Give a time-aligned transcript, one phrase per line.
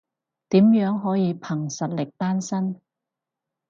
[0.49, 2.81] 點樣可以憑實力單身？